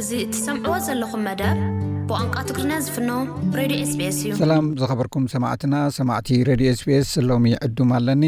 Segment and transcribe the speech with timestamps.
[0.00, 1.56] እዚ እትሰምዕዎ ዘለኹም መደብ
[2.08, 3.10] ብቋንቃ ትግሪና ዝፍኖ
[3.58, 8.22] ሬድዮ ስቤስ እዩ ሰላም ዝኸበርኩም ሰማዕትና ሰማዕቲ ሬድዮ ስቢስ ሎሚ ዕዱም ኣለኒ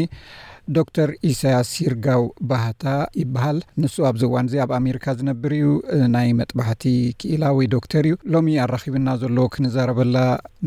[0.77, 2.85] ዶክተር ኢሳያስ ሲርጋው ባህታ
[3.21, 5.65] ይበሃል ንሱ ኣብዚ እዋን እዚ ኣብ ኣሜሪካ ዝነብር እዩ
[6.17, 6.83] ናይ መጥባሕቲ
[7.23, 10.17] ክኢላ ወይ ዶክተር እዩ ሎሚ ኣራኺብና ዘለዎ ክንዛረበላ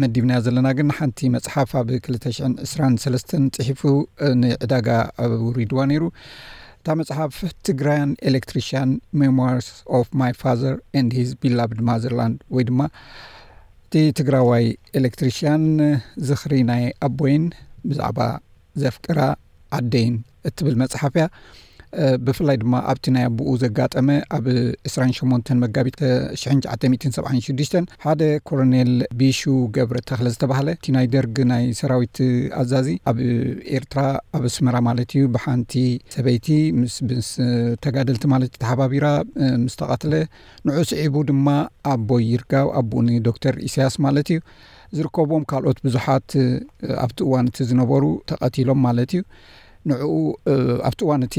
[0.04, 3.84] መዲብና ዘለና ግን ሓንቲ መፅሓፍ ኣብ 223 ፅሒፉ
[4.44, 4.88] ንዕዳጋ
[5.26, 6.04] ኣብ ውሪድዋ ነይሩ
[6.86, 8.90] እታ መፅሓፍ ትግራያን ኤሌክትሪሽን
[9.20, 9.66] ሜማስ
[9.98, 12.82] ኦፍ ማ ፋዘር ን ሂስ ቢላቭድማዘርላንድ ወይ ድማ
[13.86, 14.66] እቲ ትግራዋይ
[14.98, 15.64] ኤሌክትሪሽያን
[16.28, 17.44] ዝኽሪ ናይ ኣቦይን
[17.88, 18.20] ብዛዕባ
[18.82, 19.18] ዘፍቅራ
[19.78, 20.14] ዓደይን
[20.50, 21.26] እትብል መፅሓፍ እያ
[22.26, 24.44] ብፍላይ ድማ ኣብቲ ናይ ኣብኡ ዘጋጠመ ኣብ
[24.90, 27.74] 28 መጋቢት976
[28.04, 29.40] ሓደ ኮሎኔል ቢሹ
[29.76, 32.18] ገብረ ተ ክለ ዝተባሃለ እቲ ናይ ደርግ ናይ ሰራዊት
[32.62, 33.18] ኣዛዚ ኣብ
[33.78, 34.00] ኤርትራ
[34.38, 35.74] ኣብ ኣስመራ ማለት እዩ ብሓንቲ
[36.16, 36.46] ሰበይቲ
[36.80, 36.96] ምስ
[37.32, 39.06] ስተጋደልቲ ማለት እ ተሓባቢራ
[39.64, 40.12] ምስ ተቐትለ
[40.68, 41.48] ንዑ ስዒቡ ድማ
[41.94, 44.40] ኣቦ ይርጋው ኣቦኡኒ ዶክተር ኢስያስ ማለት እዩ
[44.96, 46.28] ዝርከብም ካልኦት ብዙሓት
[47.04, 49.20] ኣብቲ እዋን እቲ ዝነበሩ ተቐቲሎም ማለት እዩ
[49.90, 50.14] ንዕኡ
[50.88, 51.36] ኣብቲ እዋንእቲ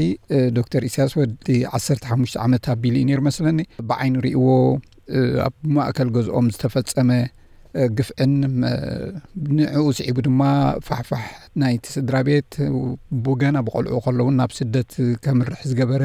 [0.58, 1.46] ዶክተር እስያስ ወዲ
[1.78, 3.58] 15ሽተ ዓመት ኣብቢሉ እዩ ነሩ መስለኒ
[3.90, 4.44] ብዓይኒ ርእይዎ
[5.46, 7.10] ኣብ ማእከል ገዝኦም ዝተፈፀመ
[7.98, 8.34] ግፍዕን
[9.58, 10.40] ንዕኡ ስዒቡ ድማ
[10.86, 11.24] ፋሕፋሕ
[11.62, 12.52] ናይቲ ስድራ ቤት
[13.24, 14.92] ብገና ብቐልዑ ከለዉን ናብ ስደት
[15.24, 16.02] ከምርሕ ዝገበረ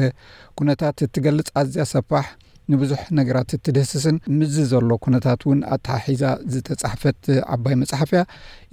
[0.58, 2.26] ኩነታት እትገልፅ ኣዝያ ሰፋሕ
[2.72, 8.22] ንብዙሕ ነገራት እትደስስን ምዝ ዘሎ ኩነታት እውን ኣትሓሒዛ ዝተፃሕፈት ዓባይ መፅሓፍ ያ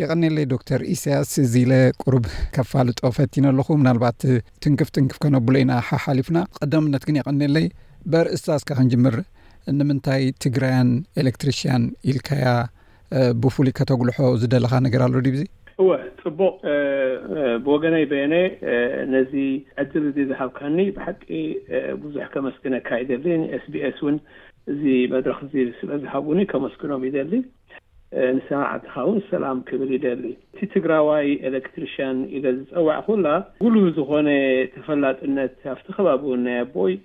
[0.02, 4.22] የቀኒለይ ዶክተር ኢሳያስ እዚ ኢለ ቁርብ ከፋልጦ ፈቲና ኣለኹ ናልባኣት
[4.66, 7.68] ትንክፍ ትንክፍ ከነብሎ ኢና ሓሓሊፍና ቀዳማነት ግን የቀኒለይ
[8.14, 9.18] በርእስታስካ ክንጅምር
[9.80, 10.90] ንምንታይ ትግራያን
[11.24, 12.46] ኤሌክትሪሽያን ኢልካያ
[13.44, 15.44] ብፍሉይ ከተጉልሖ ዝደለካ ነገር ኣሎ ድ ዙ
[15.82, 15.92] እወ
[16.24, 16.56] ፅቡቅ
[17.66, 18.36] ብወገናይ በየነ
[19.14, 19.32] ነዚ
[19.82, 21.24] ዕድል እዚ ዝሃብካኒ ብሓቂ
[22.04, 24.18] ብዙሕ ከመስግነካ ይደሊ ንኤስቢ ኤስ ውን
[24.72, 24.82] እዚ
[25.14, 27.34] መድረኽ እዚ ስለ ዝሃቡኒ ከመስግኖም ዩደሊ
[28.38, 30.24] ንሰማዕትካ ውን ሰላም ክብል ይደሊ
[30.54, 33.28] እቲ ትግራዋይ ኤሌክትሪሽን ኢለ ዝፀዋዕ ኩላ
[33.66, 34.30] ጉሉህ ዝኾነ
[34.76, 36.96] ተፈላጥነት ኣብቲ ከባቢ እውን ናይ ኣቦይ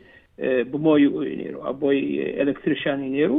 [0.72, 2.00] ብሞይኡ እዩ ነይሩ ኣቦይ
[2.44, 3.32] ኤሌክትሪሽን እዩ ይሩ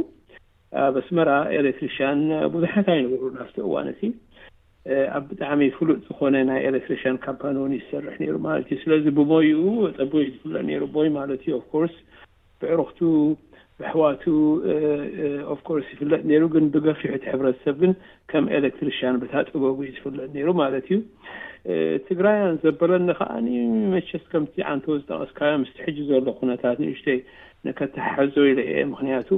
[0.86, 1.30] ኣብ ኣስመራ
[1.60, 2.22] ኤሌክትሪሽያን
[2.54, 4.00] ብዙሓታ ይነበሩ ናፍቲ እዋነት
[5.16, 9.60] ኣብ ብጣዕሚ ፍሉጥ ዝኮነ ናይ ኤሌክትሪሽን ካምፓኖን ዝሰርሕ ነይሩ ማለት እዩ ስለዚ ብሞይኡ
[9.96, 11.96] ጥበቡ ዝፍለጥ ነይሩ ቦይ ማለት እዩ ኣፍ ኮርስ
[12.62, 13.00] ብዕሩክቱ
[13.80, 14.22] ብሕዋቱ
[15.54, 17.92] ኦፍኮርስ ይፍለጥ ነይሩ ግን ብገፊሑቲ ሕብረተሰብ ግን
[18.30, 20.98] ከም ኤሌክትሪሽያን ብታጥበቡ ዝፍለጥ ነይሩ ማለት እዩ
[22.08, 23.32] ትግራይያን ዘበለኒ ከዓ
[23.94, 27.18] መቸስ ከምቲ ዓንተ ዝጠቐስካዮ ምስትሕጅ ዘሎ ኩነታት ንእሽተይ
[27.66, 29.28] ነከተሓሓዞ ኢለ እየ ምክንያቱ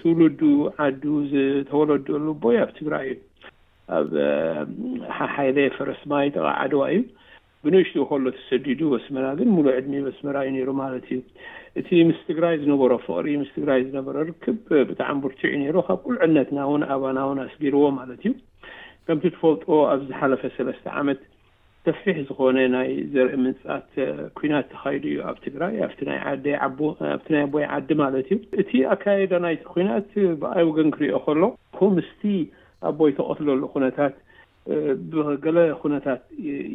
[0.00, 0.40] ትውልዱ
[0.86, 3.18] ዓዱ ዝተወለደሉ ቦይ ኣብ ትግራይ እዩ
[3.96, 4.06] ኣብ
[5.16, 7.00] ሓ ሓይሌ ፈረስማ ጠቓዓድዋ እዩ
[7.64, 11.20] ብንእሽቱኡ ከሎ ተሰዲዱ በስመራ ግን ሙሉ ዕድሚ በስመራ እዩ ነይሩ ማለት እዩ
[11.80, 16.58] እቲ ምስ ትግራይ ዝነበሮ ፍቅሪ ምስ ትግራይ ዝነበረ ርክብ ብጣዕሚ ብርቱዕ ዩ ነይሩ ካብ ቁልዕነትና
[16.72, 18.34] ውን ኣባናውን ኣስቢርዎ ማለት እዩ
[19.08, 21.22] ከምቲ ትፈልጥዎ ኣብ ዝሓለፈ ሰለስተ ዓመት
[21.86, 23.88] ተፊፊሕ ዝኾነ ናይ ዘርኢ ምንፃት
[24.38, 29.32] ኩናት ተኸይዱ እዩ ኣብ ትግራይ ኣ ናይ ዓዲኣብቲ ናይ ቦይ ዓዲ ማለት እዩ እቲ ኣካየዳ
[29.46, 30.10] ናይቲ ኩናት
[30.42, 31.42] ብኣይ ወገን ክሪኦ ከሎ
[31.80, 32.22] ኮምስቲ
[32.88, 34.14] ኣቦይ ተቐትለሉ ኩነታት
[35.12, 36.20] ብገለ ኩነታት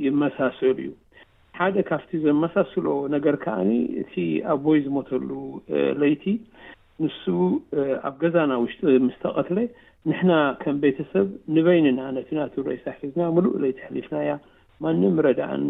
[0.05, 0.91] ይመሳሰሉ እዩ
[1.59, 3.71] ሓደ ካፍቲ ዘመሳስሎ ነገር ከዓኒ
[4.01, 4.13] እቲ
[4.53, 5.29] ኣቦይ ዝመተሉ
[6.01, 6.25] ለይቲ
[7.05, 7.23] ንሱ
[8.09, 9.59] ኣብ ገዛና ውሽጢ ምስ ተቐትለ
[10.09, 10.31] ንሕና
[10.61, 14.31] ከም ቤተሰብ ንበይንና ነቲ ናቱ ረሳ ኣሕዝና ሙሉእ ለይቲ ሕሊፍናያ
[14.83, 15.65] ማንም ረዳእን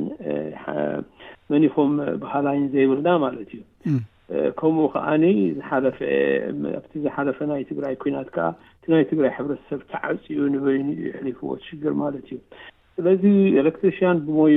[1.52, 3.62] መኒ ኹም ባህላይን ዘይብልና ማለት እዩ
[4.60, 5.24] ከምኡ ከዓኒ
[5.60, 5.98] ዝሓለፈ
[6.80, 8.48] ኣብቲ ዝሓለፈ ናይ ትግራይ ኩናት ከዓ
[8.80, 12.40] እቲ ናይ ትግራይ ሕብረተሰብ ተዓፅኡ ንበይኒዩ ሕሊፍዎ ትሽግር ማለት እዩ
[13.00, 13.24] ስለዚ
[13.62, 14.56] ኤሌክትሪሽያን ብሞይ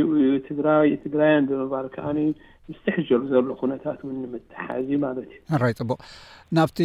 [0.48, 2.18] ትግራይ ትግራያን ብምባር ከዓኒ
[2.70, 5.96] ምስትሕዝር ዘሎ ኩነታት እውን ንምትሓእዚ ማለት እዩ ራይ ፅቡቅ
[6.56, 6.78] ናብቲ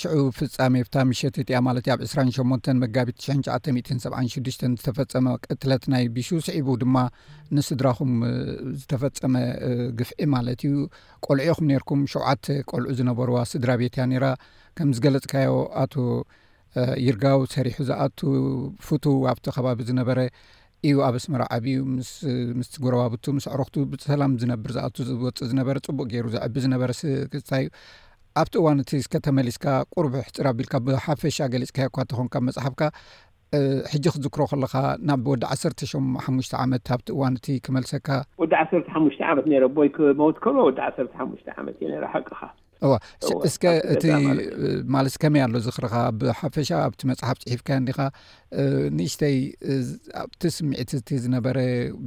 [0.00, 6.28] ሽዑብ ፍፃሜ ብታ ምሸት እቲያ ማለት እዩ ኣብ 28 መጋቢት 976 ዝተፈፀመ ቅትለት ናይ ብሹ
[6.48, 6.96] ስዒቡ ድማ
[7.58, 8.12] ንስድራኹም
[8.82, 9.34] ዝተፈፀመ
[10.00, 10.76] ግፍዒ ማለት እዩ
[11.28, 14.26] ቆልዒ ኹም ነርኩም ሸውዓተ ቆልዑ ዝነበርዋ ስድራ ቤትያ ነራ
[14.78, 15.52] ከም ዝገለፅካዮ
[15.84, 15.96] ኣቶ
[17.06, 18.20] ይርጋው ሰሪሑ ዝኣቱ
[18.86, 20.18] ፉቱ ኣብቲ ከባቢ ዝነበረ
[20.88, 21.74] እዩ ኣብ እስምራ ዓብዩ
[22.08, 27.68] ስምስቲ ጉረባብቱ ምስ ዕረክቱ ብሰላም ዝነብር ዝኣቱ ዝወፅእ ዝነበረ ፅቡቅ ገይሩ ዘዕቢ ዝነበረ ስግታ እዩ
[28.40, 32.82] ኣብቲ እዋን እቲ ዝከተመሊስካ ቁርብ ሕጥራ ኣቢልካ ብሓፈሻ ገሊፅካ ዮኳ ተኾንካ ብ መፅሓፍካ
[33.92, 34.74] ሕጂ ክዝክሮ ከለካ
[35.10, 38.08] ናብ ወዲ 1ሰተ ሽም ሓሙሽተ ዓመት ኣብቲ እዋንእቲ ክመልሰካ
[38.44, 42.40] ወዲ 1ሰ ሓሙሽተ ዓመት ነ ቦይክመውት ከሎ ወዲ 1ሰ ሓሙሽተ ዓመት እዩ ሓቅኻ
[42.90, 42.94] ዋ
[43.48, 43.54] እስ
[43.94, 44.04] እቲ
[44.94, 47.98] ማለት ከመይ ኣሎ ዚኽርኻ ብሓፈሻ ኣብቲ መፅሓፍ ፅሒፍካ ንዲኻ
[48.96, 49.36] ንእሽተይ
[50.22, 51.58] ኣብቲ ስሚዒት እቲ ዝነበረ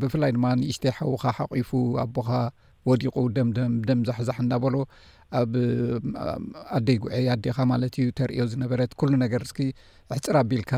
[0.01, 1.69] ብፍላይ ድማ ንእሽተይ ሓዉኻ ሓቂፉ
[2.03, 2.29] ኣቦኻ
[2.89, 4.75] ወዲቁ ደደም ዛሕዛሕ እዳ በሎ
[5.39, 5.53] ኣብ
[6.75, 9.59] ኣደይ ጉዒ ኣዴኻ ማለት እዩ ተርእዮ ዝነበረት ኩሉ ነገር እስኪ
[10.17, 10.73] ሕፅር ኣቢልካ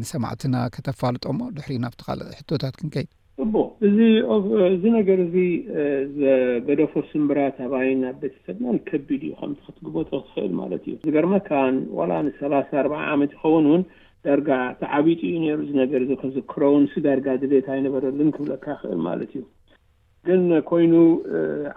[0.00, 3.08] ንሰማዕትና ከተፋልጦ ሞ ድሕሪ ናብቲ ካልእ ሕቶታት ክንከይድ
[3.42, 5.34] ጥቡቅ እዚእዚ ነገር እዚ
[6.20, 12.70] ዘገደፎ ስምብራ ኣባይ ናብ ቤተሰብና ንከቢድ እዩ ከምቲ ክትግመጦ ክትኽእል ማለት እዩ ገርመካን ዋላ ሰላሳ
[12.82, 13.82] ኣርባዓ ዓመት ይኸውን ውን
[14.28, 14.48] ዳርጋ
[14.80, 19.44] ተዓቢጡ እዩ ነይሩ እ ነገር እዚ ክዝክረውን ንሱ ዳርጋ ድቤት ኣይነበረልን ክብለካ ይኽእል ማለት እዩ
[20.28, 20.94] ግን ኮይኑ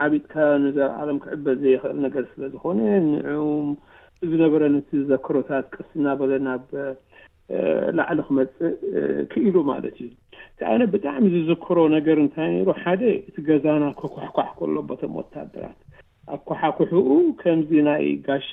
[0.05, 0.33] ዓቢጥካ
[0.65, 2.79] ንዘርዓሎም ክዕበ ዘ ይኽእል ነገር ስለዝኮነ
[3.09, 3.43] ንዑ
[4.25, 6.63] እዝነበረ ነቲ ዘክሮታት ቅርስ እናበለ ናብ
[7.99, 8.75] ላዕሊ ክመፅእ
[9.31, 10.11] ክኢሉ ማለት እዩ
[10.59, 15.79] ካኣነ ብጣዕሚ ዝዝክሮ ነገር እንታይ ነይሩ ሓደ እቲ ገዛና ኩኳሕኳሕ ከሎ ቦቶም ወታደራት
[16.35, 17.09] ኣኳሓኩሑኡ
[17.41, 18.51] ከምዚ ናይ ጋሻ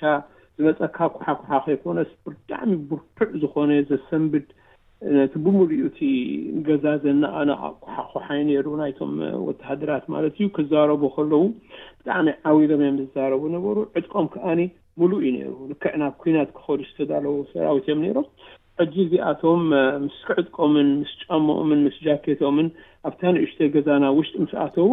[0.60, 4.46] ዝመፀካ ኳሓኳሓ ከይኮነስ ብጣዕሚ ብርሑዕ ዝኾነ ዘሰንብድ
[5.16, 5.98] ነቲ ብምሉ ኡ እቲ
[6.66, 9.12] ገዛ ዘናኣና ኣኳሓኳሓ ይ ነይሩ ናይቶም
[9.48, 11.42] ወታሃደራት ማለት እዩ ክዛረቡ ከለዉ
[11.98, 14.60] ብጣዕሚ ዓብሎም እዮም ዝዛረቡ ነበሩ ዕጥቀም ከዓኒ
[15.00, 18.26] ሙሉእ ዩ ነይሩ ልክዕና ኩናት ክኸዱ ዝተዳለዉ ሰራዊት እዮም ነይሮም
[18.84, 19.62] ዕጂ እዚኣቶም
[20.04, 22.68] ምስ ክዕጥቆምን ምስ ጫሞኦምን ምስ ጃኬቶምን
[23.08, 24.86] ኣብታንእሽተ ገዛና ውሽጢ ምስኣተዉ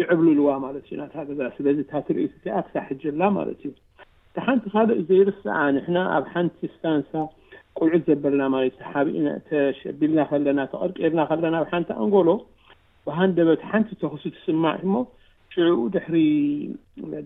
[0.00, 3.66] ይዕብልልዋ ማለት እዩ ናታ ገዛ ስለዚ እታ ትርኢ ቲኣክሳ ሕጀላ ማለት እዩ
[4.36, 7.12] ብሓንቲ ካልእ ዘይርስዓ ንሕና ኣብ ሓንቲ ስታንሳ
[7.78, 12.28] ቁልዑት ዘበረና ማለት ሓቢእ ተሸቢልና ከለና ተቐርቂርና ከለና ኣብ ሓንቲ ኣንጎሎ
[13.08, 14.94] ብሃንደ በቲ ሓንቲ ተክሱ ትስማዕ እሞ
[15.54, 16.16] ሽዑኡ ድሕሪ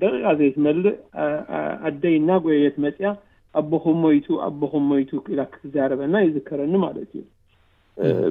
[0.03, 0.97] ደቂቃ ዘይ ትመልእ
[1.89, 3.09] ኣደይና ጎየት መፅያ
[3.61, 7.25] ኣቦኹም ሞይቱ ኣቦኹም ሞይቱ ኢላ ክትዛረበና ይዝከረኒ ማለት እዩ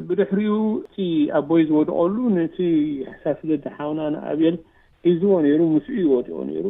[0.08, 0.98] ብድሕሪኡ እቲ
[1.40, 2.58] ኣቦይ ዝወድቀሉ ነቲ
[3.10, 4.56] ሕሳስለዲ ሓውና ንኣብል
[5.08, 6.66] ሒዝዎ ነይሩ ምስኡ ይወዲኦ ነይሩ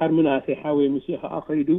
[0.00, 1.70] ሓርሚናኣተይሓ ወይ ምስእ ከዓ ኸይዱ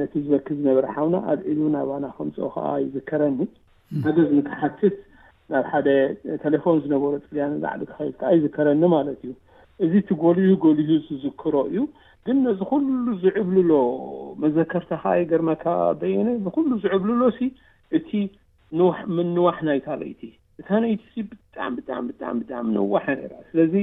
[0.00, 3.38] ነቲ ዝበክዝ ዝነበረ ሓዉና ኣልዒሉ ናባና ከምፅ ከዓ ይዝከረኒ
[4.06, 4.96] ኣገዝ ንክሓትት
[5.52, 5.88] ናብ ሓደ
[6.42, 9.32] ቴሌፎን ዝነበሩ ፅልያንላዕሊ ክኸይልከዓ ይዝከረኒ ማለት እዩ
[9.84, 11.76] እዚ ቲ ጎልሁ ጎልህዩ ዝዝክሮ እዩ
[12.26, 13.72] ግን ነዚ ኩሉ ዝዕብልሎ
[14.42, 15.64] መዘከርታኸይ ገርመካ
[16.00, 17.40] በየነ ንኩሉ ዝዕብልሎ ሲ
[17.98, 18.08] እቲ
[18.78, 20.22] ንዋምንዋሕ ናይ ታለይቲ
[20.60, 23.74] እታ ነይቲ ብጣዕሚ ብጣዕ ብጣዕ ብጣዕሚ ንዋሐ ነይራ ስለዚ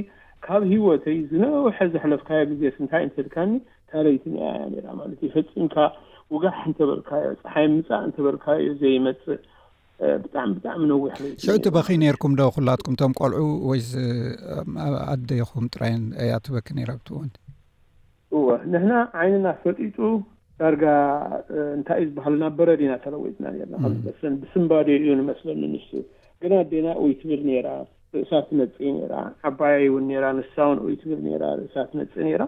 [0.46, 3.50] ካብ ሂወተይ ዝነውሐ ዘሕለፍካዮ ግዜ ስ ንታይ እንትልካኒ
[3.90, 4.54] ታለይቲ ኒአያ
[4.86, 5.76] ራ ማለት እዩ ፈፂምካ
[6.34, 9.40] ውጋሕ እንተበልካዮ ፀሓይ ምፃእ እንተበልካዮ ዘይመፅእ
[10.22, 11.12] ብጣዕሚ ብጣዕሚ ነዊሕ
[11.44, 13.38] ሽዕቲ በኺ ነርኩም ዶ ኩላጥኩም እቶም ቆልዑ
[13.68, 13.80] ወይ
[15.12, 17.30] ኣደይኹም ጥራይን ያ ትበኪ ራ ብትውን
[18.38, 19.96] እወ ንሕና ዓይኒና ፈጢጡ
[20.60, 20.84] ዳርጋ
[21.76, 25.90] እንታይ እዩ ዝበሃሉና በረድ ኢና ተለወትና ና ከመስለኒ ብስምባዴ እዩን ይመስለኒ ንሱ
[26.44, 27.70] ግና ኣዴና እወይ ትብል ራ
[28.16, 28.76] ርእሳት ነፂ
[29.12, 29.16] ራ
[29.48, 32.44] ዓባያይ እውን ራ ንስሳውን ወይ ትብል ራ ርእሳት ነፂኢ ራ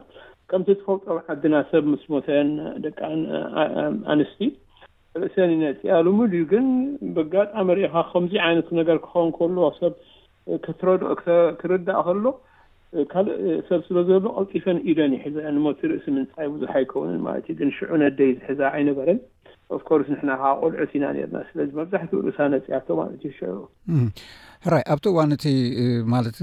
[0.50, 2.50] ከምቲ ትፈውጠም ዓድና ሰብ ምስ ሞተን
[2.84, 2.98] ደቂ
[4.12, 4.46] ኣንስቲ
[5.22, 6.66] ርእሰኒነፂያሉሙሉዩ ግን
[7.16, 9.92] ብጋጣሚ ሪኢኻ ከምዙ ዓይነት ነገር ክኸውን ከል ሰብ
[10.64, 11.02] ክትረዶ
[11.60, 12.24] ክርዳእ ከሎ
[13.12, 13.38] ካልእ
[13.68, 18.60] ሰብ ስለዘበሎ ቀልፂፈን ኢደን ይሕዘ ሞ ትርእሲ ምንፃይ ብዙሓ ኣይከውንን ማለት እዩግ ሽዑ ነደይ ዝሕዛ
[18.76, 19.18] ኣይነበረን
[19.76, 25.34] ኣኮርስ ንሕና ከ ቆልዑት ኢና ርና ስለዚ መብዛሕትኡ ርእሳ ነፅያቶ ማለት ዩ ሽዑሕራይ ኣብቲ እዋን
[25.36, 25.44] እቲ
[26.14, 26.38] ማለት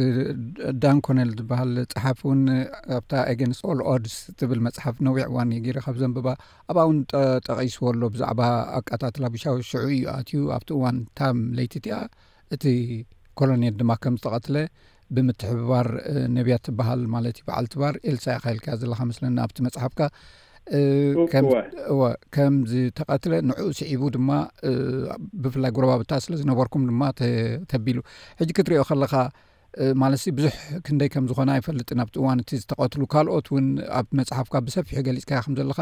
[0.84, 2.44] ዳን ኮነል ዝበሃል ፅሓፍ እውን
[2.92, 3.12] ካብታ
[3.52, 6.28] ንስ ል ኦድስ ትብል መፅሓፍ ነዊዕ እዋን ገረ ካብ ዘንበባ
[6.74, 7.00] ኣብኣ እውን
[7.48, 8.42] ጠቂስዎ ኣሎ ብዛዕባ
[8.80, 11.98] ኣቃታትላ ብሻዊ ሽዑ እዩ ኣትዩ ኣብቲ እዋን ታም ለይቲ እቲኣ
[12.58, 12.64] እቲ
[13.40, 14.58] ኮሎኔል ድማ ከም ዝተቐትለ
[15.16, 15.88] ብምትሕብባር
[16.38, 20.02] ነብያት ትበሃል ማለት እዩ በዓልትባር ኤልሳ ካኢልካ ዘለካ መስለኒ ኣብቲ መፅሓፍካ
[22.36, 24.30] ከም ዝተቀትለ ንዕኡ ስዒቡ ድማ
[25.44, 27.02] ብፍላይ ጉረባብታ ስለዝነበርኩም ድማ
[27.74, 28.00] ተቢሉ
[28.40, 29.14] ሕጂ ክትሪኦ ከለካ
[30.02, 30.54] ማለት ብዙሕ
[30.86, 33.66] ክንደይ ከም ዝኮነ ኣይፈልጥ ኣብቲ እዋን እቲ ዝተቀትሉ ካልኦት እውን
[34.00, 35.80] ኣብቲ መፅሓፍካ ብሰፊሑ ገሊፅካ ከምዘለካ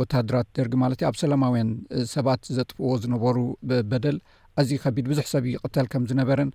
[0.00, 1.70] ወታሃድራት ደርጊ ማለት እዩ ኣብ ሰላማውያን
[2.14, 3.36] ሰባት ዘጥፍዎ ዝነበሩ
[3.92, 4.18] በደል
[4.60, 6.50] እዝዩ ከቢድ ብዙሕ ሰብ እይቅተል ከም ዝነበረን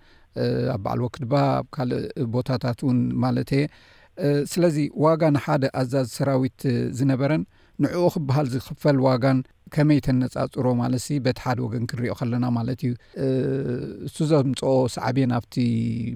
[0.76, 2.04] ኣብ ባዕል ወክድባ ኣብ ካልእ
[2.36, 3.66] ቦታታት እውን ማለት እየ
[4.54, 6.62] ስለዚ ዋጋ ንሓደ ኣዛዝ ሰራዊት
[7.02, 7.44] ዝነበረን
[7.84, 9.40] ንዕኡ ክበሃል ዝኽፈል ዋጋን
[9.76, 12.94] ከመይ ተነፃፅሮ ማለት ሲ በቲ ሓደ ወገን ክንሪኦ ከለና ማለት እዩ
[14.10, 15.56] እቲ ዘምፅኦ ሰዕብየን ኣብቲ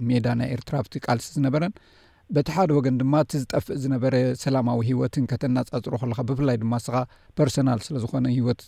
[0.09, 1.73] ሜዳ ናይ ኤርትራ ብቲ ቃልሲ ዝነበረን
[2.35, 6.95] በቲ ሓደ ወገን ድማ እቲ ዝጠፍእ ዝነበረ ሰላማዊ ሂወትን ከተናፃፅሩ ከለካ ብፍላይ ድማ እስኻ
[7.39, 8.61] ፐርሶናል ስለዝኮነ ሂወት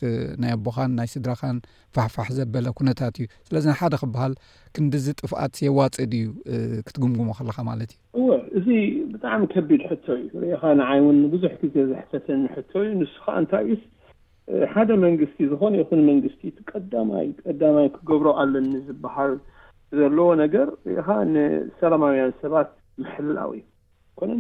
[0.43, 1.57] ናይ ኣቦኻን ናይ ስድራካን
[1.95, 4.33] ፋሕፋሕ ዘበለ ኩነታት እዩ ስለዚና ሓደ ክበሃል
[4.77, 6.25] ክንዲዚ ጥፍኣት የዋፅድ እዩ
[6.87, 8.69] ክትግምግሞ ከለካ ማለት እዩ እወ እዚ
[9.15, 13.83] ብጣዕሚ ከቢድ ሕቶ እዩ ሪኢኻ ንዓይውን ንብዙሕ ግዜ ዘሕፈተኒ ሕቶ እዩ ንስካ እንታይ እዩስ
[14.73, 19.35] ሓደ መንግስቲ ዝኮነ ይኹን መንግስቲ ትቀማይ ቀዳማይ ክገብሮ ኣለኒ ዝበሃል
[19.99, 22.69] ዘለዎ ነገር ሪኢኻ ንሰላማውያን ሰባት
[23.13, 23.53] ሕላዊ
[24.19, 24.31] ኮነ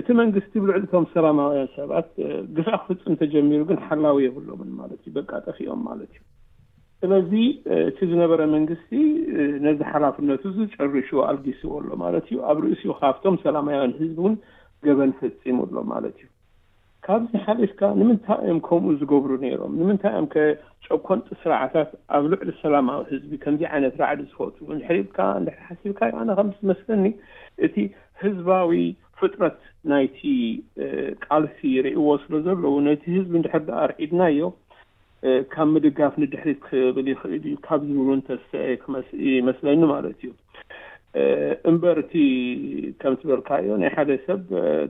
[0.00, 2.08] እቲ መንግስቲ ብልዕልቶም ሰላማውያን ሰባት
[2.56, 6.22] ግፍ ክፍጹም ተጀሚሩ ግን ሓላዊ የብሎምን ማለት እዩ በቃጠፊኦም ማለት እዩ
[7.02, 7.32] ስለዚ
[7.90, 8.92] እቲ ዝነበረ መንግስቲ
[9.66, 14.34] ነዚ ሓላፍነቱ ዝጨርሹ ኣልጊስዎ ሎ ማለት እዩ ኣብ ርእሲኡ ካብቶም ሰላማውያን ህዝቢ እውን
[14.86, 16.26] ገበን ፈፂሙሎ ማለት እዩ
[17.08, 20.26] ካብዚ ሓሊፍካ ንምንታይ እዮም ከምኡ ዝገብሩ ነይሮም ንምንታይ እዮም
[20.86, 26.30] ጨኮንጢ ስርዓታት ኣብ ልዕሊ ሰላማዊ ህዝቢ ከምዚ ዓይነት ራዕዲ ዝፈት ድሕሪልካ ድ ሓሲብካ ዩ ኣነ
[26.38, 27.04] ከም ዝመስለኒ
[27.66, 27.74] እቲ
[28.22, 28.70] ህዝባዊ
[29.20, 29.56] ፍጥረት
[29.92, 30.18] ናይቲ
[31.28, 34.50] ቃልሲ ይርእዎ ስለ ዘለዉ ነቲ ህዝቢ ድሕርዳ ርዒድናዮ
[35.54, 40.30] ካብ ምድጋፍ ንድሕሪት ክብል ይኽእል እዩ ካብ ዝብል ተስተአ ስይመስለኒ ማለት እዩ
[41.72, 42.12] እምበር እቲ
[43.00, 44.40] ከምትበልካዮ ናይ ሓደሰብ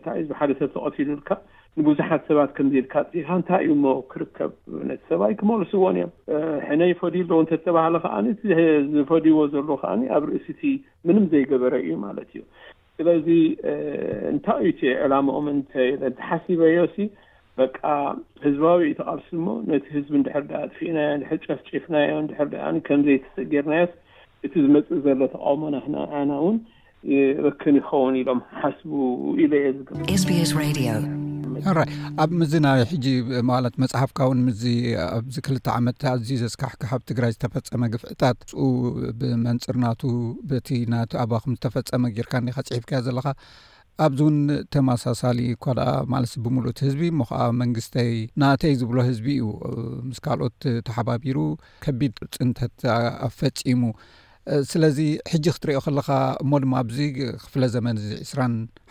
[0.05, 1.29] ታ ሓደ ሰብ ተቐትሉልካ
[1.81, 4.51] ንብዙሓት ሰባት ከምዘ ኢልካ ፅኢካ እንታይ እዩ ሞ ክርከብ
[4.89, 6.13] ነ ሰባይ ክመሉሱ ዎን እዮም
[6.69, 10.63] ሕነ ይፈዲይሎ እተዝተባህለ ከዓኒዝፈዲይዎ ዘሎ ከዓኒ ኣብ ርእሲቲ
[11.09, 12.43] ምንም ዘይገበረ እዩ ማለት እዩ
[12.99, 13.29] ስለዚ
[14.33, 15.87] እንታይ ዩ ዕላማኦም እንኢ
[16.21, 16.99] ተሓሲበዮሲ
[17.63, 17.79] በቃ
[18.47, 23.95] ህዝባዊ ዩ ተቃልሱ ሞ ነቲ ህዝቢ እንድሕር ዳኣ ትፊኢናዮ ድር ጨፍ ጪፍናዮ ድር ዳኣ ከምዘይተሰጌርናዮስ
[24.49, 26.59] እቲ ዝመፅእ ዘሎ ተቃሞናና ዓና ውን
[27.47, 28.91] በክን ይኸውን ኢሎም ሓስቡ
[29.45, 29.91] ኢለ የ ዝግ
[31.67, 31.87] ኣራይ
[32.23, 33.07] ኣብ ምዝ ናይ ሕጂ
[33.51, 34.51] ማለት መፅሓፍካ እውን ም
[35.17, 40.03] ኣብዚ 2ልተ ዓመት ኣዝዩ ዘስካሕካሓብ ትግራይ ዝተፈፀመ ግፍዕታት ን ብመንፅርናቱ
[40.51, 43.27] በቲ ናቲ ኣባ ከም ዝተፈፀመ ጌርካ ዴካ ፅሒፍካ ዘለካ
[44.07, 44.37] ኣብዚ እውን
[44.75, 48.11] ተመሳሳሊ እኳ ድኣ ማለት ብምሉእት ህዝቢ እሞከዓ መንግስተይ
[48.43, 49.49] ናተይ ዝብሎ ህዝቢ እዩ
[50.11, 51.39] ምስ ካልኦት ተሓባቢሩ
[51.87, 52.75] ከቢድ ፅንተት
[53.27, 53.83] ኣብ ፈፂሙ
[54.71, 54.99] ስለዚ
[55.33, 56.09] ሕጂ ክትሪኦ ከለኻ
[56.43, 56.99] እሞ ድማ ኣብዚ
[57.45, 58.41] ክፍለ ዘመን እዚ 2ስራ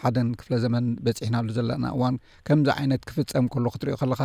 [0.03, 2.15] ሓደን ክፍለ ዘመን በፂሕናሉ ዘለና እዋን
[2.47, 4.21] ከምዚ ዓይነት ክፍፀም ከሎ ክትሪኦ ከለካ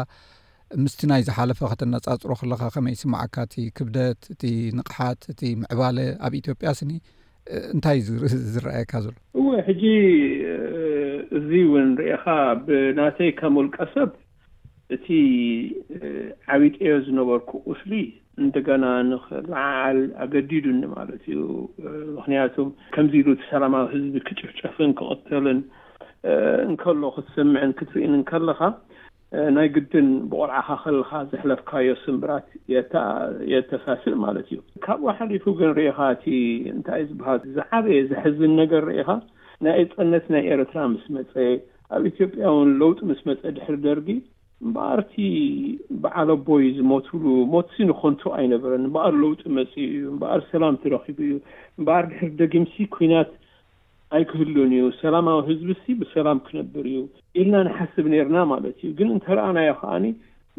[0.84, 4.42] ምስቲ ናይ ዝሓለፈ ከተነፃፅሮ ከለካ ከመይ ስማዓካ እቲ ክብደት እቲ
[4.78, 6.92] ንቕሓት እቲ ምዕባለ ኣብ ኢትዮጵያ ስኒ
[7.74, 7.98] እንታይ
[8.54, 9.82] ዝረአየካ ዘሎ እወ ሕጂ
[11.38, 12.24] እዚ እውን ንሪኢኻ
[12.66, 14.10] ብናተይ ከም ውልቀ ሰብ
[14.96, 15.06] እቲ
[16.54, 17.92] ዓብጦዮ ዝነበርኩ ቁስሊ
[18.42, 21.40] እንደገና ንኽላዓል ኣገዲዱኒ ማለት እዩ
[22.18, 25.60] ምክንያቱም ከምዚ ኢሉ እቲ ሰላማዊ ህዝቢ ክጭፍጨፍን ክቐተልን
[26.70, 28.60] እንከሎ ክትሰምዕን ክትርኢን ከለካ
[29.56, 36.24] ናይ ግድን ብቆልዓኻ ከልካ ዘሕለፍካዮ ስምብራት የየተሳስእ ማለት እዩ ካብኡ ሓሊፉ ግን ርኢኻ እቲ
[36.74, 39.10] እንታይይ ዝበሃል ዝዓበየ ዘሕዝን ነገር ርኢኻ
[39.66, 41.32] ናይ እፀነት ናይ ኤርትራ ምስ መፀ
[41.96, 44.08] ኣብ ኢትዮጵያውን ለውጢ ምስ መፀ ድሕሪ ደርጊ
[44.66, 45.12] እምበኣርቲ
[46.02, 47.22] በዓለኣቦይ ዝሞትሉ
[47.54, 51.34] ሞትሲ ንኾንቱ ኣይነበረን እምበኣር ለውጢ መፂኡ እዩ እምበኣር ሰላም ትረኺቡ እዩ
[51.78, 53.30] እምበኣር ድሕር ደጊምሲ ኩናት
[54.16, 57.00] ኣይክህልን እዩ ሰላማዊ ህዝቢ ሲ ብሰላም ክነብር እዩ
[57.42, 60.06] ኢልና ንሓስብ ኔርና ማለት እዩ ግን እንተረአናዮ ከዓኒ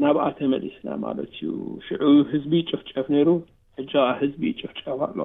[0.01, 1.51] ናብኣ ተመሊስና ማለት እዩ
[1.87, 3.29] ሽዑ ህዝቢ ጭፍጨፍ ነይሩ
[3.79, 3.91] ሕጅ
[4.21, 5.19] ህዝቢ ጭፍጨፍ ኣሎ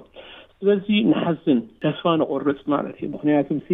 [0.61, 3.69] ስለዚ ንሓዝን ተስፋ ንቁርፅ ማለት እዩ ምኽንያት ምሲ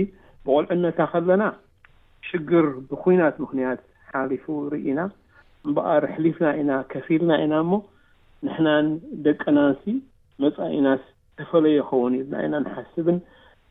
[0.47, 1.43] ብቆልዕነታ ኸለና
[2.29, 3.81] ሽግር ብኩናት ምኽንያት
[4.31, 5.01] ሊፉ ርኢና
[5.69, 7.75] እምበቃር ሕሊፍና ኢና ከፊ ልና ኢና ሞ
[8.47, 8.87] ንሕናን
[9.27, 9.85] ደቀ ናንሲ
[10.43, 13.19] መፃ ኢና ዝተፈለየ ክኸውን ኢልና ኢና ንሓስብን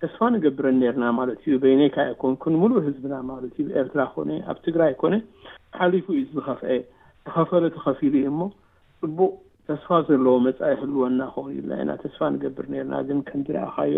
[0.01, 4.93] ተስፋ ንገብረን ነርና ማለት እዩ በይነይካ ይኮንኩን ምሉእ ህዝብና ማለት እዩ ኤርትራ ኮነ ኣብ ትግራይ
[5.01, 5.13] ኮነ
[5.79, 6.71] ሓሊፉ እዩ ዝኸፍአ
[7.27, 8.45] ተኸፈለ ተኸፊሉ ዩ ሞ
[9.01, 9.31] ፅቡቅ
[9.69, 13.93] ተስፋ ዘለዎ መፃኢ እህልወና ክኸውን ኢልና ኢና ተስፋ ንገብር ርና ግን ከምዚረእካዮ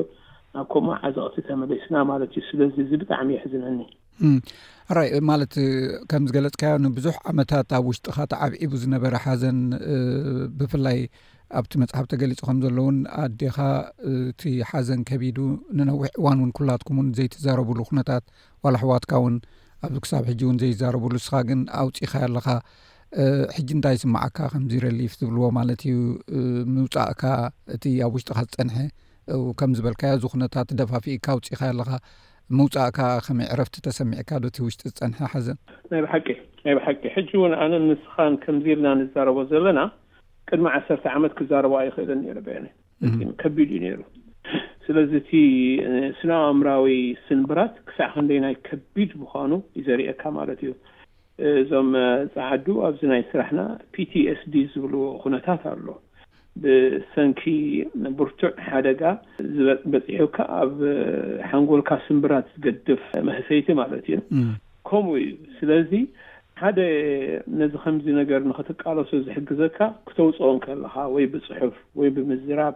[0.56, 3.80] ናብ ከምኡ ዓዘቕቲ ተመለስና ማለት እዩ ስለዚ እዚ ብጣዕሚ የሕዝነኒ
[4.91, 5.53] አራይ ማለት
[6.10, 9.60] ከም ዝገለፅካዮ ንብዙሕ ዓመታት ኣብ ውሽጢኻ ተዓብዒቡ ዝነበረ ሓዘን
[10.57, 11.00] ብፍላይ
[11.60, 13.57] ኣብቲ መፅሓፍ ተገሊጹ ከምዘሎእውን ኣዴኻ
[14.31, 15.38] እቲ ሓዘን ከቢዱ
[15.77, 18.24] ንነዊሕ እዋን እውን ኩላትኩም ውን ዘይትዘረብሉ ነታት
[18.65, 19.36] ዋላ ሕዋትካ እውን
[19.86, 22.48] ኣብዚ ክሳብ ሕጂ እውን ዘይዘረብሉ እስኻ ግን ኣውፅኢኻ ኣለኻ
[23.55, 25.98] ሕጂ እንታይ ስምዓካ ከምዝረሊፍ ዝብልዎ ማለት እዩ
[26.75, 27.22] ምውፃእካ
[27.75, 28.77] እቲ ኣብ ውሽጢኻ ዝፀንሐ
[29.62, 31.91] ከም ዝበልካዮ እዚ ኩነታት ደፋፊእካ ኣውፅኢኻ ኣለኻ
[32.58, 35.58] ምውፃእካ ከመይ ዕረፍቲ ተሰሚዐካዶ እቲ ውሽጢ ዝፀንሐ ሓዘን
[35.92, 36.28] ናይ ባሓቂ
[36.66, 39.80] ናይ ባሓቂ ሕጂ እውን ኣነ ምስኻን ከምዚርና ንዛረቦ ዘለና
[40.50, 42.62] ቅድሚ ዓሰርተ ዓመት ክዛረባ ኣይኽእለን ኔ አ
[43.04, 44.02] እ ከቢድ እዩ ነይሩ
[44.86, 45.32] ስለዚ እቲ
[46.20, 46.86] ስነኣእእምራዊ
[47.28, 50.72] ስንብራት ክሳዕ ክንደይ ናይ ከቢድ ብኳኑ ዩዘርአካ ማለት እዩ
[51.64, 51.90] እዞም
[52.36, 53.62] ፃዓዱ ኣብዚ ናይ ስራሕና
[53.96, 55.88] ፒቲስ ዲ ዝብልዎ ኩነታት ኣሎ
[56.63, 57.43] ብሰንኪ
[58.03, 59.01] መብርቱዕ ሓደጋ
[59.55, 60.75] ዝበፂሑካ ኣብ
[61.51, 64.19] ሓንጎልካ ስምብራት ዝገድፍ መህሰይቲ ማለት እዩ
[64.89, 65.91] ከምኡ እዩ ስለዚ
[66.62, 66.79] ሓደ
[67.59, 69.77] ነዚ ከምዚ ነገር ንክትቃለሱ ዝሕግዘካ
[70.09, 72.75] ክተውፅኦን ከለካ ወይ ብፅሑፍ ወይ ብምዝራብ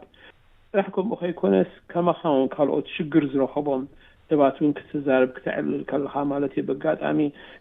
[0.72, 3.84] ጥራሕ ከምኡ ከይኮነስ ከማካውን ካልኦት ሽግር ዝረከቦም
[4.30, 7.20] ሰባት ውን ክትዛርብ ክትዕልል ከለካ ማለት እዩ ብጋጣሚ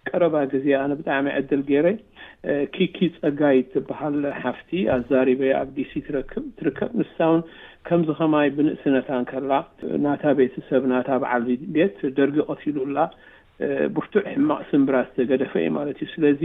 [0.09, 1.87] ቀረባ ግዜ ኣነ ብጣዕሚ ዕድል ገይረ
[2.75, 7.41] ኪኪ ፀጋይ ትበሃል ሓፍቲ ኣዛሪበየ ኣብ ዲሲ ትረክብ ትርከብ ንሳውን
[7.89, 9.53] ከምዝ ኸማይ ብንእስነታንከላ
[10.05, 11.45] ናታ ቤተሰብ ናታ በዓል
[11.77, 12.99] ቤት ደርጊ ቀትሉላ
[13.97, 16.43] ብርቱዕ ሕማቅ ስምብራ ዝተገደፈ እየ ማለት እዩ ስለዚ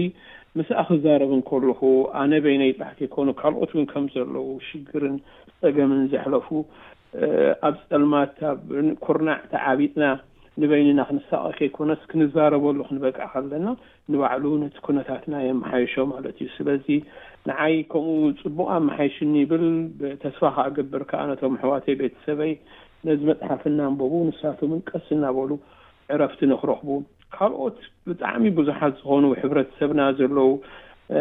[0.58, 1.82] ምስእ ክዛረብን ከልኹ
[2.22, 5.16] ኣነ በይነ ይጣሕከይኮኑ ካልኦት ውን ከም ዘለዉ ሽግርን
[5.62, 6.48] ፀገምን ዘሕለፉ
[7.68, 8.32] ኣብ ፀልማት
[9.06, 10.06] ኩርናዕ ተዓቢጥና
[10.62, 13.68] ንበይኒና ክንሳቀ ከይኮነስ ክንዛረበሉ ክንበቅዕ ከለና
[14.14, 16.88] ንባዕሉ ነቲ ኩነታትና የመሓይሾ ማለት እዩ ስለዚ
[17.50, 19.66] ንዓይ ከምኡ ፅቡቕ ኣመሓይሽኒ ይብል
[20.24, 22.54] ተስፋ ከ ገብር ከዓ ነቶም ኣሕዋትይ ቤተሰበይ
[23.08, 25.50] ነዚ መፅሓፍ ና ንበቡ ንሳት ምንቀስ እናበሉ
[26.16, 26.90] ዕረፍቲ ንክረኽቡ
[27.36, 27.78] ካልኦት
[28.10, 30.50] ብጣዕሚ ብዙሓት ዝኾኑ ሕብረተሰብና ዘለዉ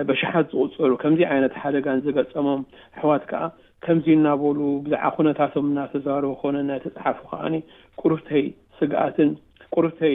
[0.09, 2.61] በሻሓት ዝቁፀሉ ከምዚ ዓይነት ሓደጋን ዝገጸሞም
[2.97, 3.45] ኣሕዋት ከዓ
[3.85, 7.55] ከምዚ እናበሉ ብዛዕባ ኩነታቶም እናተዘባርበ ክኮነ ናይተፅሓፉ ከዓኒ
[8.03, 8.45] ቁርፍተይ
[8.79, 9.31] ስግኣትን
[9.77, 10.15] ቁሩፍተይ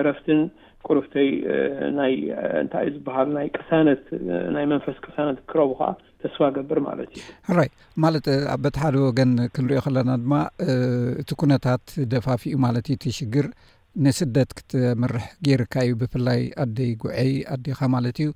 [0.00, 0.40] ዕረፍትን
[0.88, 1.28] ቁሩፍተይ
[1.98, 2.14] ናይ
[2.62, 4.02] እንታይ እዩ ዝበሃል ናይ ቅሳነት
[4.54, 5.88] ናይ መንፈስ ቅሳነት ክረቡ ከዓ
[6.22, 7.24] ተስፋ ገብር ማለት እዩ
[7.58, 7.68] ራይ
[8.04, 8.26] ማለት
[8.64, 10.34] በቲ ሓደ ወገን ክንሪኦ ከለና ድማ
[11.22, 13.48] እቲ ኩነታት ደፋፊኡ ማለት እዩ እቲሽግር
[14.06, 18.30] ንስደት ክተምርሕ ገይርካ እዩ ብፍላይ ኣደይ ጉዐይ ኣዲኻ ማለት እዩ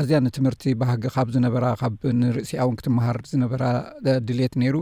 [0.00, 3.64] ኣዝያ ንትምህርቲ ባህጊ ካብ ዝነበራ ካብ ንርእስያ እውን ክትምሃር ዝነበራ
[4.28, 4.76] ድሌት ነይሩ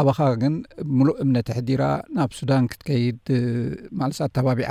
[0.00, 0.54] ኣብኻ ግን
[0.88, 1.82] ብሙሉእ እምነት ሕዲራ
[2.16, 3.20] ናብ ሱዳን ክትከይድ
[4.00, 4.70] ማልሳት ተባቢዓ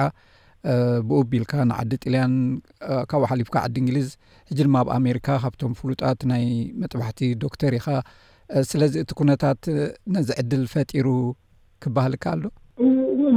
[1.10, 2.34] ብኡ ቢልካ ንዓዲ ጥልያን
[3.10, 4.08] ካብኡ ሓሊፍካ ዓዲ እንግሊዝ
[4.52, 6.46] እጂ ድማ ኣብ ኣሜሪካ ካብቶም ፍሉጣት ናይ
[6.84, 7.88] መጥባሕቲ ዶክተር ኢኻ
[8.70, 9.62] ስለዚ እቲ ኩነታት
[10.16, 11.08] ነዚ ዕድል ፈጢሩ
[11.86, 12.44] ክበሃል እካ ኣሎ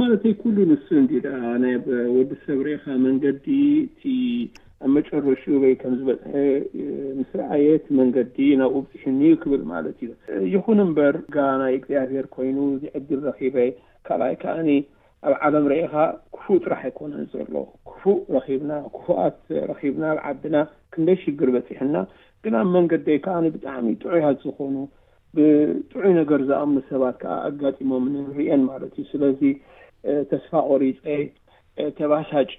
[0.01, 1.05] ማለተይ ኩሉ ንሱ እን
[1.51, 3.47] ኣ ናብ ወዲሰብ ርኻ መንገዲ
[4.83, 6.33] ኣብ መጨረሹኡ ወይ ከም ዝበፅሐ
[7.17, 10.11] ምስርዓየት መንገዲ ናብኡ ፅሕኒዩ ክብል ማለት እዩ
[10.53, 13.55] ይኹን እምበር ጋ ናይ እግዚኣብሔር ኮይኑ ዝዕድል ረኺበ
[14.09, 14.69] ካልኣይ ከዓኒ
[15.27, 15.93] ኣብ ዓለም ርኢኻ
[16.35, 17.53] ክፉእ ጥራሕ ኣይኮነን ዘሎ
[17.89, 19.39] ክፉእ ረኺብና ክፉኣት
[19.71, 20.55] ረኺብና ኣብ ዓድና
[20.93, 21.95] ክንደይ ሽግር በፂሕና
[22.45, 24.75] ግና ብ መንገዴይ ከዓኒ ብጣዕሚ ጥዑያት ዝኾኑ
[25.37, 29.41] ብጥዑይ ነገር ዝኣምኒ ሰባት ከዓ ኣጋጢሞም ንንርአን ማለት እዩ ስለዚ
[30.31, 31.21] ተስፋ ቆሪፀይ
[31.99, 32.51] ተባሳጨ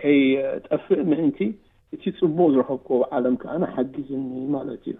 [0.00, 1.38] ከይጠፍእ ምህንቲ
[1.94, 4.24] እቲ ፅቡቅ ዝረከብክዎ ብዓለም ከዓ ናሓግዝኒ
[4.56, 4.96] ማለት እዩ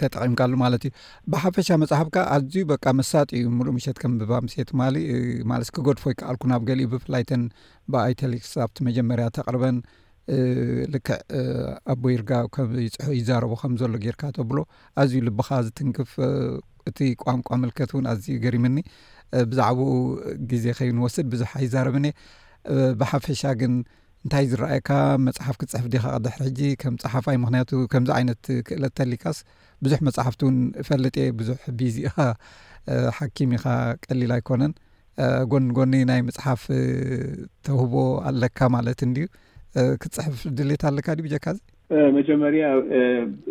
[0.00, 0.92] ተጠቒምካሉ ማለት እዩ
[1.32, 4.94] ብሓፈሻ መፅሓፍካ ኣዝዩ በ መሳጢ እዩ ሙሉእ ምሸት ከም ብባ ምስ ትማሊ
[5.50, 7.42] ማለ ክገድፎ ይከኣልኩ ናብ ገሊእ ብፍላይተን
[7.94, 9.78] ብኣይቴሊክስ ኣብቲ መጀመርያ ተቅርበን
[10.94, 11.16] ልክዕ
[11.92, 12.30] ኣቦ ይርጋ
[12.86, 14.58] ይፅሑ ይዛረቦ ከምዘሎ ጌርካ ተብሎ
[15.02, 16.10] ኣዝዩ ልብኻ ዝትንክፍ
[16.88, 18.76] እቲ ቋንቋ ምልከት እውን ኣዝዩ ገሪምኒ
[19.50, 19.90] ብዛዕባኡ
[20.50, 22.14] ግዜ ከይንወስድ ብዙሕ ኣይዛረብኒእየ
[23.00, 23.72] ብሓፈሻ ግን
[24.24, 24.88] እንታይ ዝረኣየካ
[25.26, 29.38] መፅሓፍ ክትፅሕፍ ዲካ ቅድሕሪ ሕጂ ከም ፅሓፍይ ምክንያቱ ከምዚ ዓይነት ክእለት ተሊካስ
[29.84, 32.14] ብዙሕ መፅሓፍቲ እውን እፈለጥየ ብዙሕ ብዚኻ
[33.18, 33.64] ሓኪም ኢኻ
[34.06, 34.72] ቀሊል ኣይኮነን
[35.52, 36.62] ጎኒ ጎኒ ናይ መፅሓፍ
[37.68, 37.94] ተህቦ
[38.30, 39.26] ኣለካ ማለት ንድዩ
[40.02, 41.58] ክትፅሕፍ ድሌየት ኣለካ ድ ብጀካዚ
[42.18, 42.64] መጀመርያ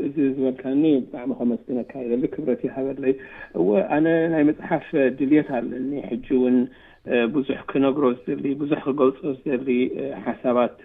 [0.08, 3.14] እዚ ዝበልካኒ ብጣዕሚ ከመስነካ ይዘሉ ክብረት ሃበርለይ
[3.62, 4.86] እ ኣነ ናይ መፅሓፍ
[5.20, 6.58] ድልት ኣለኒ ሕጂ ውን
[7.36, 9.66] ብዙሕ ክነግሮ ዝደል ብዙሕ ክገብፆ ዝደል
[10.28, 10.80] ሓሳባት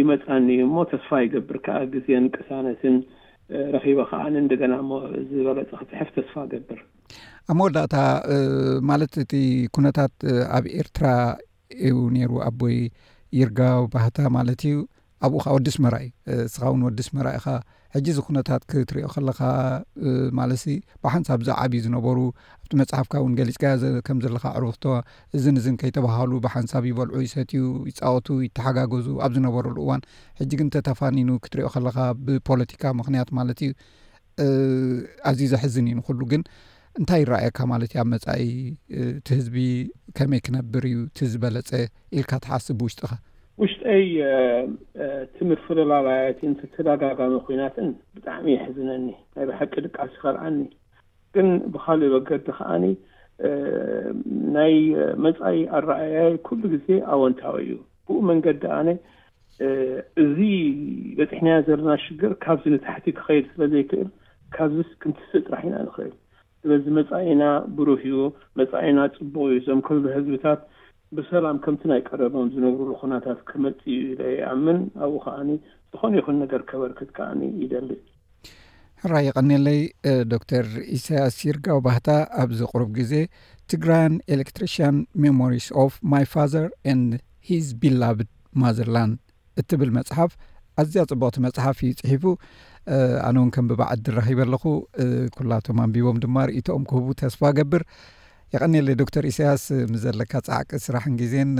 [0.00, 2.96] ይመፃኒእዩ ሞ ተስፋ ይገብር ከዓ ግዜን ቅሳነትን
[3.74, 6.80] ረኺቦ ከዓ እንደገና ሞ ዝበለፅ ክፅሕፍ ተስፋ ገብር
[7.52, 7.96] ኣብ መወዳእታ
[8.90, 9.32] ማለት እቲ
[9.76, 10.12] ኩነታት
[10.58, 11.08] ኣብ ኤርትራ
[11.88, 12.78] እዩ ነይሩ ኣቦይ
[13.40, 14.74] ይርጋዊ ባህታ ማለት እዩ
[15.26, 16.06] ኣብኡኻ ወዲስ መራእ
[16.52, 17.54] ስኻ እውን ወዲስ መራእ ኻ
[17.94, 19.38] ሕጂ ዚ ኩነታት ክትሪዮ ከለኻ
[20.38, 20.66] ማለትሲ
[21.04, 22.18] ብሓንሳብ ዛ ዓብዪ ዝነበሩ
[22.62, 23.58] ኣብቲ መፅሓፍካ እውን ገሊፅ
[24.06, 24.84] ከም ዘለካ ዕሩክቶ
[25.38, 30.02] እዝን እዝን ከይተባሃሉ ብሓንሳብ ይበልዑ ይሰትዩ ይፃወቱ ይተሓጋገዙ ኣብ ዝነበረሉ እዋን
[30.40, 33.72] ሕጂ ግን ተተፋኒኑ ክትሪኦ ከለካ ብፖለቲካ ምኽንያት ማለት እዩ
[35.30, 36.44] ኣዝዩ ዘሕዝን እዩ ንኽሉ ግን
[37.00, 38.42] እንታይ ይረኣየካ ማለት እዩ ኣብ መፃኢ
[39.16, 39.56] እቲ ህዝቢ
[40.16, 41.70] ከመይ ክነብር እዩ ቲ ዝበለፀ
[42.18, 43.12] ኢልካ ትሓስ ውሽጢኻ
[43.60, 44.04] ውሽጠይ
[45.36, 50.58] ትምህርት ፍለላላያትን ዘተደጋጋሚ ኮናትን ብጣዕሚ የሕዝነኒ ናይ ባሕቂ ድቃስ ይኸልዓኒ
[51.36, 52.84] ግን ብካልእ መንገዲ ከዓኒ
[54.56, 54.74] ናይ
[55.24, 58.88] መፃኢ ኣረኣያ ኩሉ ግዜ ኣወንታዊ እዩ ብኡ መንገዲ ኣነ
[60.24, 60.38] እዚ
[61.18, 64.08] በፂሕና ዘለና ሽግር ካብዚ ንታሕቲ ክኸይድ ስለ ዘይክእል
[64.56, 66.12] ካብዚ ክንትስእጥራሕ ኢና ንኽእል
[66.64, 67.42] ስለዚ መፃኢና
[67.76, 68.24] ብሩህ ኡ
[68.60, 70.60] መፃኢና ፅቡቕ እዩ ዞም ክህሉ ህዝብታት
[71.16, 73.96] ብሰላም ከምቲ ናይ ቀረቦም ዝነብርሉ ኩነታት ክመፅ እዩ
[74.32, 75.50] ኢ ይኣምን ኣብኡ ከዓኒ
[75.92, 77.88] ዝኾነ ይኹን ነገር ከበርክት ከዓኒ ይደሊ
[79.02, 79.80] ሕራይ ይቀኒለይ
[80.32, 80.66] ዶክተር
[80.98, 82.08] ኢሳያስ ይርጋዊ ባህታ
[82.44, 83.14] ኣብዚ ቅሩብ ግዜ
[83.72, 84.96] ትግራያን ኤሌትሪሽን
[85.40, 85.54] ማሪ
[85.94, 86.66] ፍ ማ ፋዘር
[87.48, 88.30] ሂስ ቢላቭድ
[88.62, 89.12] ማዝርላን
[89.60, 90.32] እትብል መፅሓፍ
[90.82, 92.24] ኣዝያ ፅቡቕቲ መፅሓፍ እዩይፅሒፉ
[93.26, 94.64] ኣነ እውን ከም ብባዓ ድራኺበ ኣለኹ
[95.38, 97.82] ኩላቶም ኣንቢቦም ድማ ርእቶኦም ክህቡ ተስፋ ገብር
[98.54, 101.50] የቀኒለይ ዶክተር ኢሳያስ ምስ ዘለካ ጻዕቂ ስራሕን ግዜን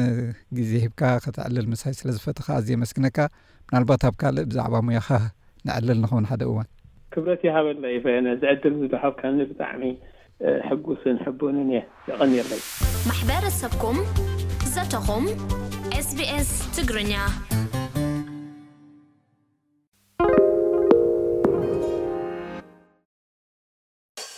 [0.58, 3.18] ግዜ ሂብካ ከትዕልል ምሳይ ስለ ዝፈትኻ ኣዝየመስግነካ
[3.68, 5.08] ምናልባት ኣብ ካልእ ብዛዕባ ሙያኻ
[5.68, 6.68] ንዕልል ንኸውን ሓደ እዋን
[7.14, 9.82] ክብረት ይሃበላ ይፈየ ዝዕድል ዝሎ ካብ ካኒ ብጣዕሚ
[10.70, 12.60] ሕጉስን ሕቡንን እየ ይቀኒለይ
[13.08, 13.98] ማሕበረሰብኩም
[14.74, 15.26] ዘተኹም
[16.00, 17.14] ኤስቢስ ትግርኛ